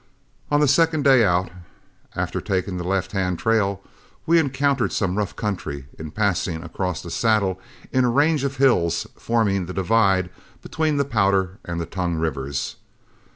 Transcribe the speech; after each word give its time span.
On 0.49 0.61
the 0.61 0.67
second 0.67 1.03
day 1.03 1.23
out, 1.23 1.51
after 2.15 2.41
taking 2.41 2.77
the 2.77 2.83
left 2.83 3.11
hand 3.11 3.37
trail, 3.37 3.83
we 4.25 4.39
encountered 4.39 4.91
some 4.91 5.15
rough 5.15 5.35
country 5.35 5.85
in 5.99 6.09
passing 6.09 6.63
across 6.63 7.05
a 7.05 7.11
saddle 7.11 7.61
in 7.91 8.03
a 8.03 8.09
range 8.09 8.43
of 8.43 8.57
hills 8.57 9.05
forming 9.15 9.67
the 9.67 9.75
divide 9.75 10.31
between 10.63 10.97
the 10.97 11.05
Powder 11.05 11.59
and 11.65 11.91
Tongue 11.91 12.15
rivers. 12.15 12.77